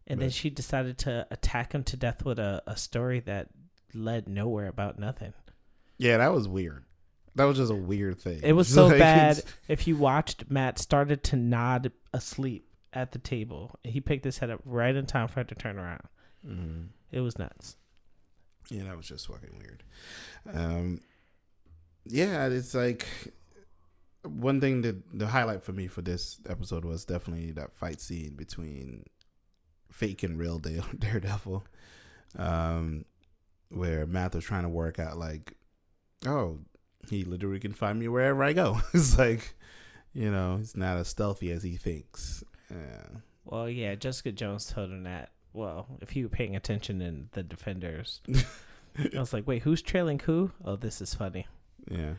[0.07, 3.47] And then she decided to attack him to death with a, a story that
[3.93, 5.33] led nowhere about nothing.
[5.97, 6.83] yeah, that was weird.
[7.35, 8.41] That was just a weird thing.
[8.43, 9.41] It was so Like, bad.
[9.69, 13.79] If you watched, Matt started to nod asleep at the table.
[13.83, 16.01] He picked his head up right in time for her to turn around.
[16.45, 16.87] Mhm.
[17.11, 17.77] It was nuts.
[18.69, 19.83] Yeah, that was just fucking weird.
[20.53, 20.99] Um,
[22.05, 23.07] yeah, it's like
[24.23, 28.35] one thing that the highlight for me for this episode was definitely that fight scene
[28.35, 29.05] between
[29.91, 30.59] fake and real
[30.99, 31.63] Daredevil,
[32.37, 33.05] um,
[33.69, 35.55] where Matt was trying to work out like,
[36.25, 36.59] oh,
[37.09, 38.81] he literally can find me wherever I go.
[38.93, 39.55] it's like,
[40.13, 42.43] you know, he's not as stealthy as he thinks.
[42.69, 43.19] Yeah.
[43.45, 45.31] Well, yeah, Jessica Jones told him that.
[45.53, 48.21] Well, if you were paying attention in The Defenders,
[49.15, 50.51] I was like, wait, who's trailing who?
[50.63, 51.47] Oh, this is funny.
[51.89, 52.13] Yeah,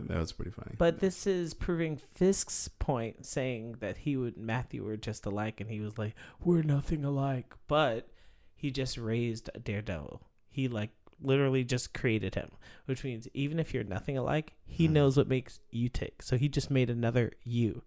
[0.00, 0.74] that was pretty funny.
[0.78, 5.70] But this is proving Fisk's point, saying that he would Matthew were just alike, and
[5.70, 8.08] he was like, "We're nothing alike." But
[8.54, 10.22] he just raised a Daredevil.
[10.48, 12.50] He like literally just created him,
[12.86, 14.92] which means even if you're nothing alike, he Mhm.
[14.92, 16.22] knows what makes you tick.
[16.22, 17.82] So he just made another you,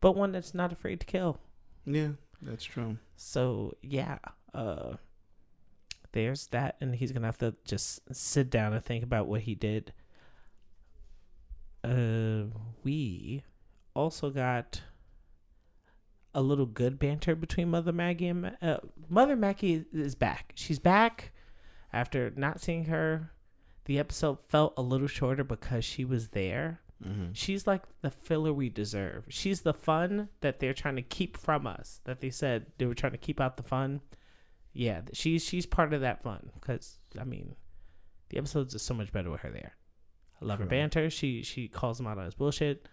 [0.00, 1.40] but one that's not afraid to kill.
[1.86, 2.98] yeah, that's true.
[3.16, 4.18] So yeah,
[4.52, 4.96] uh,
[6.12, 9.54] there's that, and he's gonna have to just sit down and think about what he
[9.54, 9.92] did.
[11.84, 12.44] Uh,
[12.82, 13.44] we
[13.94, 14.82] also got
[16.34, 20.52] a little good banter between Mother Maggie and Ma- uh, Mother Maggie is back.
[20.56, 21.32] She's back
[21.92, 23.30] after not seeing her.
[23.84, 26.80] The episode felt a little shorter because she was there.
[27.06, 27.32] Mm-hmm.
[27.34, 29.26] She's like the filler we deserve.
[29.28, 32.00] She's the fun that they're trying to keep from us.
[32.04, 34.00] That they said they were trying to keep out the fun.
[34.72, 37.54] Yeah, she's she's part of that fun because I mean,
[38.30, 39.74] the episodes are so much better with her there.
[40.44, 41.10] Love her banter.
[41.10, 42.86] She she calls him out on his bullshit.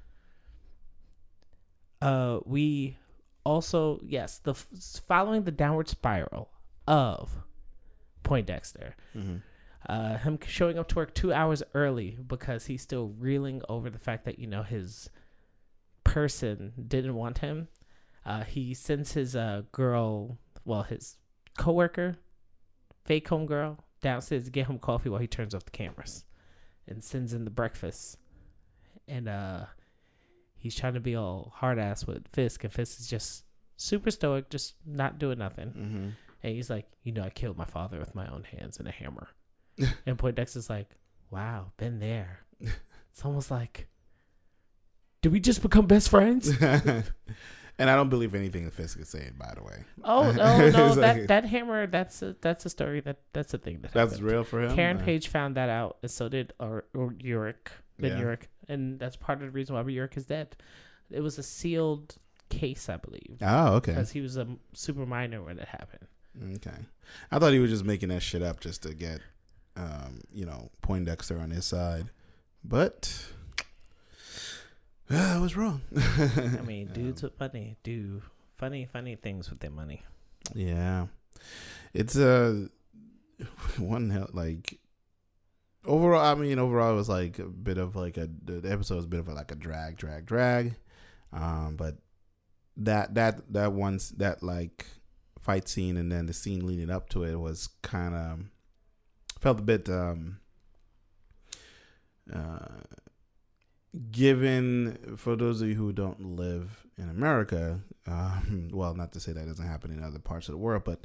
[2.02, 2.98] Uh, we
[3.44, 6.50] also yes the following the downward spiral
[6.88, 7.32] of
[8.24, 9.38] Poindexter Mm-hmm.
[9.90, 13.98] uh, him showing up to work two hours early because he's still reeling over the
[14.00, 15.10] fact that you know his
[16.04, 17.68] person didn't want him.
[18.26, 21.18] Uh, he sends his uh, girl, well, his
[21.58, 22.16] coworker,
[23.04, 26.24] fake home girl, downstairs to get him coffee while he turns off the cameras,
[26.88, 28.17] and sends in the breakfast.
[29.08, 29.65] And uh,
[30.58, 33.44] he's trying to be all hard ass with Fisk, and Fisk is just
[33.78, 35.67] super stoic, just not doing nothing.
[35.67, 36.10] Mm-hmm.
[36.44, 38.91] And he's like, you know, I killed my father with my own hands and a
[38.91, 39.30] hammer.
[39.78, 40.89] and point Poindexter's like,
[41.30, 42.46] wow, been there.
[43.13, 43.89] It's almost like,
[45.22, 46.50] did we just become best friends?
[47.82, 49.84] and I don't believe anything Fisk is saying, by the way.
[50.04, 51.88] Oh no, no, that like- that hammer.
[51.88, 53.02] That's a, that's a story.
[53.02, 54.32] That that's a thing that That's happened.
[54.32, 54.76] real for him.
[54.76, 57.67] Karen Uh, Page found that out, and so did or, or Urich,
[58.00, 58.36] Ben Yeah.
[58.70, 60.56] And that's part of the reason why Urich is dead.
[61.10, 62.15] It was a sealed
[62.50, 63.91] case, I believe, Oh, okay.
[63.94, 66.08] because he was a super minor when it happened.
[66.56, 66.78] Okay.
[67.32, 69.20] I thought he was just making that shit up just to get,
[69.76, 72.10] um, you know, Poindexter on his side.
[72.63, 73.26] But
[75.12, 75.82] I was wrong.
[75.97, 78.21] I mean, dudes with money do
[78.56, 80.04] funny, funny things with their money.
[80.54, 81.08] Yeah,
[81.93, 82.69] it's a
[83.78, 84.80] one hell like
[85.86, 86.26] overall.
[86.26, 89.10] I mean, overall, it was like a bit of like a the episode was a
[89.10, 90.76] bit of a, like a drag, drag, drag.
[91.34, 91.97] Um, but
[92.78, 94.86] that that that once that like
[95.39, 98.39] fight scene and then the scene leading up to it was kind of
[99.39, 100.38] felt a bit um
[102.32, 102.80] uh
[104.12, 109.32] given for those of you who don't live in America, um, well, not to say
[109.34, 111.02] that doesn't happen in other parts of the world, but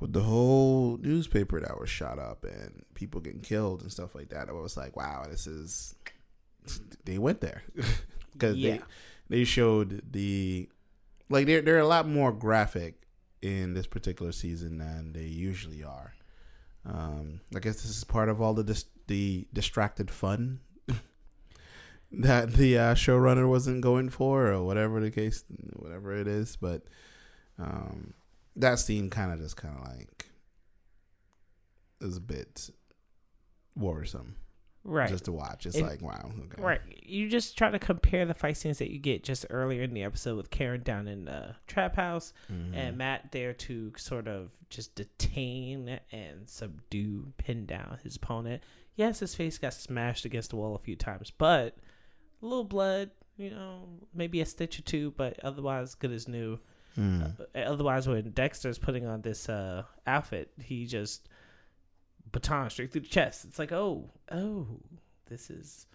[0.00, 4.30] with the whole newspaper that was shot up and people getting killed and stuff like
[4.30, 5.94] that, I was like, wow, this is.
[7.04, 7.64] They went there
[8.32, 8.76] because Yeah.
[9.28, 10.68] they they showed the
[11.28, 13.02] like they're they're a lot more graphic
[13.40, 16.12] in this particular season than they usually are.
[16.86, 20.60] Um, I guess this is part of all the dis- the distracted fun
[22.12, 25.44] that the uh, showrunner wasn't going for, or whatever the case,
[25.76, 26.56] whatever it is.
[26.56, 26.82] But
[27.58, 28.14] um,
[28.56, 30.26] that scene kind of just kind of like
[32.00, 32.70] is a bit
[33.76, 34.36] worrisome
[34.84, 35.08] Right.
[35.08, 35.64] just to watch.
[35.64, 36.60] It's It- like wow, okay.
[36.60, 36.80] Right.
[37.04, 40.02] You just try to compare the fight scenes that you get just earlier in the
[40.02, 42.74] episode with Karen down in the trap house Mhm.
[42.74, 48.60] and Matt there to sort of just detain and subdue, pin down his opponent.
[48.96, 51.76] Yes, his face got smashed against the wall a few times, but
[52.42, 56.58] a little blood, you know, maybe a stitch or two, but otherwise good as new.
[56.98, 57.40] Mm.
[57.54, 61.28] Uh, otherwise, when Dexter's putting on this uh, outfit, he just
[62.30, 63.44] baton straight through the chest.
[63.44, 64.66] It's like, oh, oh,
[65.28, 65.86] this is,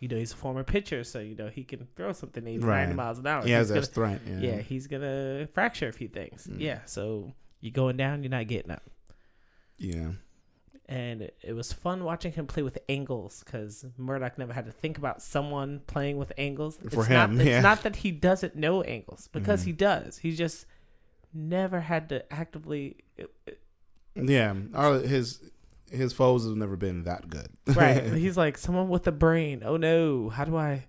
[0.00, 2.80] you know, he's a former pitcher, so you know he can throw something 80, Right.
[2.82, 3.42] 90 miles an hour.
[3.44, 4.26] He has that strength.
[4.26, 4.58] yeah.
[4.58, 6.46] he's gonna fracture a few things.
[6.50, 6.60] Mm.
[6.60, 8.82] Yeah, so you're going down, you're not getting up.
[9.78, 10.08] yeah.
[10.88, 14.98] And it, was fun watching him play with angles because Murdock never had to think
[14.98, 16.76] about someone playing with angles.
[16.90, 17.56] For it's him, not, yeah.
[17.56, 19.66] it's not that he doesn't know angles because Mhm.
[19.66, 20.18] he does.
[20.18, 20.66] He just
[21.34, 22.98] never had to actively.
[24.14, 25.40] Yeah, our, his
[25.90, 27.48] his foes have never been that good.
[27.66, 28.04] Right.
[28.12, 29.62] He's like someone with a brain.
[29.64, 30.86] Oh no, how do I?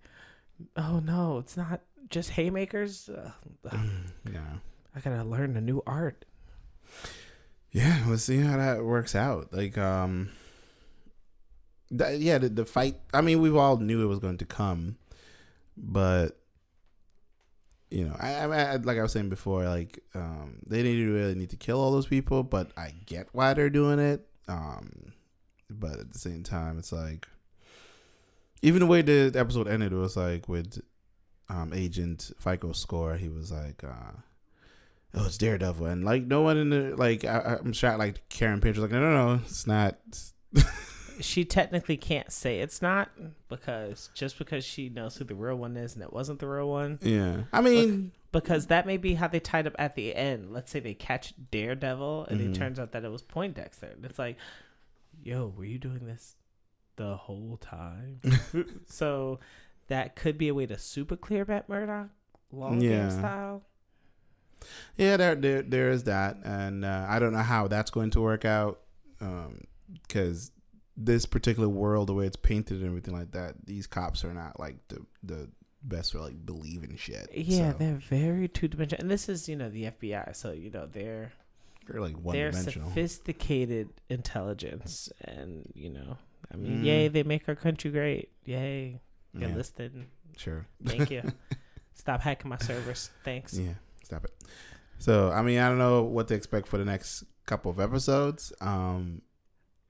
[0.76, 3.10] Oh no, it's not just haymakers.
[3.10, 3.32] Ugh,
[4.32, 4.58] yeah,
[4.96, 6.24] I gotta learn a new art.
[7.78, 8.08] Yeah.
[8.08, 9.54] We'll see how that works out.
[9.54, 10.30] Like, um,
[11.92, 13.00] that, yeah, the, the fight.
[13.14, 14.98] I mean, we all knew it was going to come,
[15.76, 16.40] but
[17.90, 21.36] you know, I, I, I like I was saying before, like, um, they didn't really
[21.36, 24.28] need to kill all those people, but I get why they're doing it.
[24.48, 25.14] Um,
[25.70, 27.28] but at the same time, it's like,
[28.62, 30.82] even the way the episode ended, it was like with
[31.50, 34.20] um agent FICO score, he was like, uh,
[35.18, 38.00] "Oh, it's Daredevil," and like no one in the like, I, I'm shocked.
[38.00, 39.98] Like Karen Page was like, "No, no, no, it's not."
[41.20, 43.10] She technically can't say it's not
[43.50, 46.70] because just because she knows who the real one is and it wasn't the real
[46.70, 47.00] one.
[47.02, 50.54] Yeah, I mean, Because that may be how they tied up at the end.
[50.54, 52.50] Let's say they catch Daredevil and Mhm.
[52.52, 53.88] it turns out that it was Poindexter.
[53.88, 54.38] And it's like,
[55.24, 56.36] yo, were you doing this
[56.98, 58.22] the whole time?
[58.86, 59.40] so
[59.88, 62.10] that could be a way to super clear Matt Murdock,
[62.52, 63.64] long game style.
[64.98, 68.22] Yeah, there there there is that, and uh, I don't know how that's going to
[68.22, 68.80] work out,
[70.08, 70.52] because
[70.96, 74.60] this particular world, the way it's painted and everything like that, these cops are not
[74.60, 75.50] like the the
[75.84, 77.30] best for like believing shit.
[77.34, 80.72] Yeah, So, they're very two dimensional, and this is you know the FBI, so you
[80.72, 81.32] know they're
[81.88, 82.90] they're like one they're dimensional.
[82.90, 86.18] sophisticated intelligence, and you know,
[86.52, 86.84] I mean, Mm.
[86.84, 88.30] yay, they make our country great.
[88.46, 89.00] Yay,
[89.34, 89.94] Yeah, enlisted.
[90.36, 90.66] sure.
[90.84, 91.22] Thank you.
[91.94, 93.10] Stop hacking my servers.
[93.24, 93.54] Thanks.
[93.54, 93.74] Yeah,
[94.08, 94.34] stop it.
[95.00, 98.52] So I mean, I don't know what to expect for the next couple of episodes.
[98.62, 99.22] Um,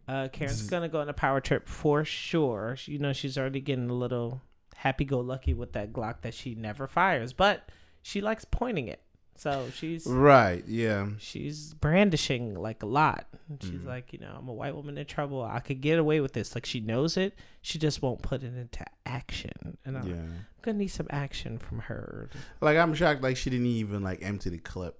[0.07, 0.69] Uh, Karen's Zzz.
[0.69, 2.75] gonna go on a power trip for sure.
[2.77, 4.41] She, you know, she's already getting a little
[4.75, 7.69] happy-go-lucky with that Glock that she never fires, but
[8.01, 9.01] she likes pointing it.
[9.37, 10.63] So she's right?
[10.67, 11.09] Yeah.
[11.19, 13.27] she's brandishing like a lot.
[13.49, 13.85] And She's Mhm.
[13.85, 15.43] like, you know, I'm a white woman in trouble.
[15.43, 16.55] I could get away with this.
[16.55, 17.35] Like she knows it.
[17.61, 19.77] She just won't put it into action.
[19.85, 20.25] And I'm Yeah.
[20.63, 22.29] gonna need some action from her.
[22.61, 23.21] Like I'm shocked.
[23.21, 24.99] Like she didn't even like empty the clip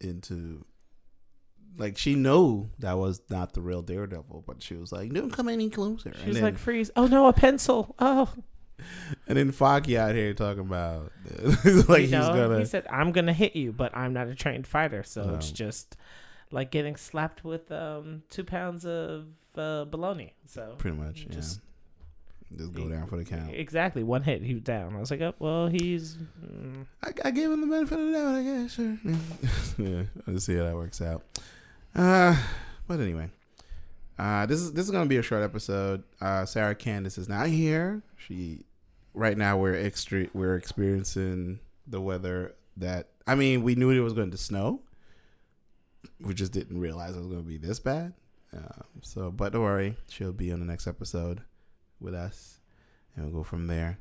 [0.00, 0.64] into.
[1.76, 5.48] Like she knew that was not the real Daredevil, but she was like, "Don't come
[5.48, 6.90] any closer." She's and then, like, freeze.
[6.96, 7.94] Oh no, a pencil.
[8.00, 8.28] Oh,
[9.26, 11.12] and then Foggy out here talking about
[11.64, 12.58] like you he's know, gonna.
[12.58, 15.96] he said, I'm gonna hit you, but I'm not a trained fighter, so it's just
[16.50, 19.26] like getting slapped with um two pounds of
[19.56, 20.34] uh, bologna.
[20.46, 21.32] So pretty much, yeah.
[21.34, 21.60] just-
[22.56, 23.52] Just go down for the count.
[23.54, 24.96] exactly one hit, he was down.
[24.96, 26.16] I was like, oh well, he's.
[26.44, 26.84] Mm.
[27.02, 28.72] I, I gave him the benefit of the doubt, I guess.
[28.72, 28.98] Sure.
[29.78, 31.22] yeah, let's see how that works out.
[31.94, 32.36] Uh,
[32.88, 33.30] but anyway,
[34.18, 36.02] uh, this is this is gonna be a short episode.
[36.20, 38.02] Uh, Sarah Candace is not here.
[38.16, 38.64] She
[39.14, 44.12] right now we're extra we're experiencing the weather that I mean we knew it was
[44.12, 44.82] going to snow.
[46.20, 48.14] We just didn't realize it was going to be this bad.
[48.52, 51.42] Um, so, but don't worry, she'll be on the next episode
[52.00, 52.58] with us,
[53.14, 53.98] and we'll go from there.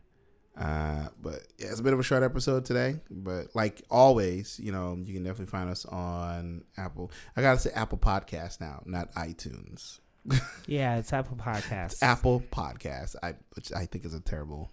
[0.57, 2.99] Uh, but yeah, it's a bit of a short episode today.
[3.09, 7.11] But like always, you know, you can definitely find us on Apple.
[7.37, 9.99] I gotta say Apple Podcast now, not iTunes.
[10.67, 11.93] Yeah, it's Apple Podcasts.
[11.93, 13.15] It's Apple Podcast.
[13.23, 14.71] I which I think is a terrible.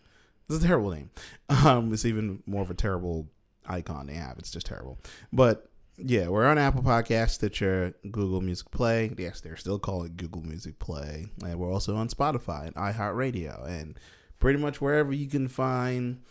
[0.48, 1.10] It's a terrible name.
[1.48, 3.28] Um, it's even more of a terrible
[3.66, 4.36] icon they have.
[4.38, 4.98] It's just terrible.
[5.32, 9.12] But yeah, we're on Apple Podcast, Stitcher, Google Music Play.
[9.16, 13.98] Yes, they're still calling Google Music Play, and we're also on Spotify and iHeartRadio, and
[14.38, 16.22] pretty much wherever you can find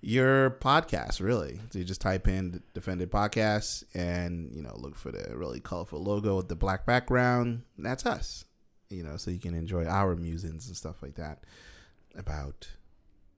[0.00, 1.20] your podcast.
[1.20, 5.60] Really, so you just type in Defended Podcast, and you know look for the really
[5.60, 7.62] colorful logo with the black background.
[7.78, 8.44] That's us.
[8.90, 11.44] You know, so you can enjoy our musings and stuff like that
[12.16, 12.68] about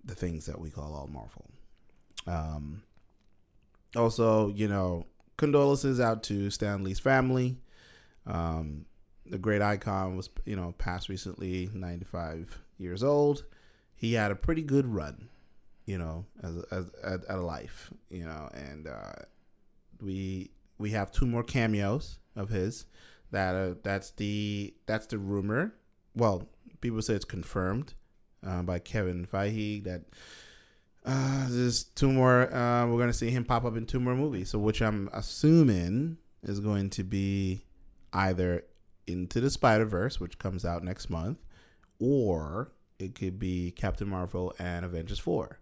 [0.05, 1.47] the things that we call all Marvel.
[2.27, 2.83] Um,
[3.97, 7.59] also, you know, condolences out to Stan Lee's family.
[8.27, 8.87] Um,
[9.27, 13.45] the great icon was, you know, passed recently, 95 years old.
[13.95, 15.29] He had a pretty good run,
[15.87, 19.13] you know, as, as, at a life, you know, and uh,
[20.01, 22.87] we we have two more cameos of his.
[23.31, 25.75] That uh, that's the that's the rumor.
[26.15, 26.49] Well,
[26.81, 27.95] people say it's confirmed
[28.47, 30.03] uh, by Kevin Feige that
[31.05, 32.53] uh, there's two more.
[32.53, 34.51] Uh, we're gonna see him pop up in two more movies.
[34.51, 37.65] So, which I'm assuming is going to be
[38.13, 38.65] either
[39.07, 41.39] into the Spider Verse, which comes out next month,
[41.99, 45.59] or it could be Captain Marvel and Avengers Four.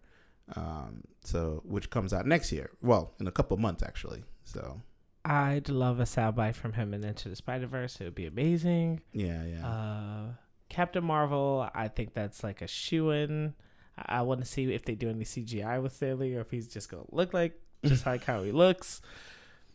[0.56, 2.70] Um, so, which comes out next year?
[2.82, 4.24] Well, in a couple of months, actually.
[4.44, 4.82] So,
[5.24, 8.00] I'd love a soundbite from him in Into the Spider Verse.
[8.00, 9.00] It would be amazing.
[9.12, 9.66] yeah, yeah.
[9.66, 10.32] Uh,
[10.70, 13.52] Captain Marvel, I think that's like a shoe in.
[13.98, 16.50] I, I want to see if they do any CGI with Stan Lee or if
[16.50, 19.02] he's just gonna look like just like how he looks.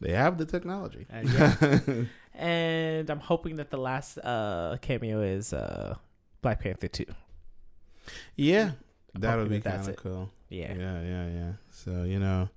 [0.02, 1.06] they have the technology.
[1.14, 2.04] Uh, yeah.
[2.38, 5.96] And I'm hoping that the last uh, cameo is uh,
[6.42, 7.06] Black Panther two.
[8.36, 8.72] yeah,
[9.14, 10.30] that would be that kind of cool.
[10.50, 10.74] Yeah.
[10.78, 11.52] Yeah, yeah, yeah.
[11.72, 12.50] So you know,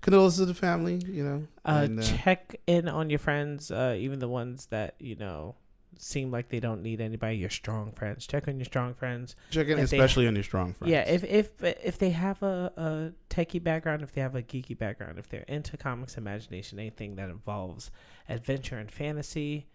[0.00, 1.02] condolences to the family.
[1.06, 4.94] You know, Uh, and, uh, check in on your friends, uh, even the ones that
[4.98, 5.54] you know
[5.98, 7.36] seem like they don't need anybody.
[7.36, 8.26] Your strong friends.
[8.26, 9.36] Check on your strong friends.
[9.50, 10.90] check in, if they- especially on your strong friends.
[10.92, 14.76] Yeah, if if if they have a, a techie background, if they have a geeky
[14.76, 17.90] background, if they're into comics, imagination, anything that involves
[18.28, 19.66] adventure and fantasy,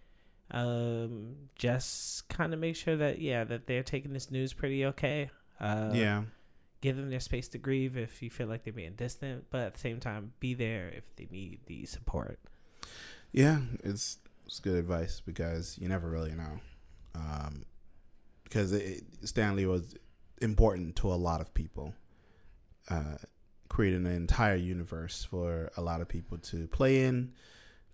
[0.51, 5.30] um, just kind of make sure that yeah that they're taking this news pretty okay.
[5.59, 6.24] Uh, yeah,
[6.82, 9.74] give them their space to grieve if you feel like they're being distant, but at
[9.76, 12.39] the same time, be there if they need the support.
[13.32, 13.59] yeah.
[13.84, 14.17] It's
[14.52, 16.60] it's good advice because you never really know.
[17.16, 17.64] Um,
[18.43, 19.95] because it, Stan Lee was
[20.41, 21.93] important to a lot of people.
[22.89, 23.16] Uh,
[23.70, 27.32] creating an entire universe for a lot of people to play in,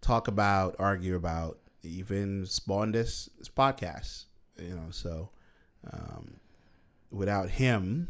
[0.02, 4.26] talk about, argue about, even spawn this, this podcast.
[4.60, 5.30] You know, so
[5.94, 6.40] um,
[7.12, 8.08] without him,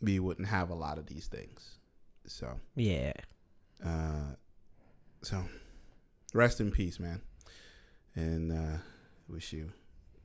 [0.00, 1.78] we wouldn't have a lot of these things.
[2.28, 3.12] So Yeah.
[3.84, 4.36] uh,
[5.22, 5.42] so
[6.32, 7.22] rest in peace, man,
[8.16, 8.78] and uh,
[9.28, 9.72] wish you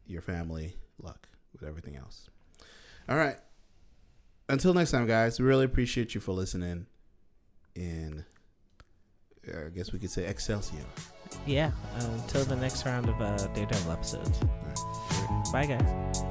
[0.08, 2.30] your family luck with everything else.
[3.08, 3.36] All right.
[4.50, 5.40] Until next time, guys.
[5.40, 6.88] We really appreciate you for listening.
[7.76, 8.26] And
[9.48, 10.84] uh, I guess we could say Excelsior.
[11.46, 11.72] Yeah.
[12.00, 14.40] Until the next round of uh, Daredevil episodes.
[14.66, 15.44] Right.
[15.52, 16.31] Bye, guys.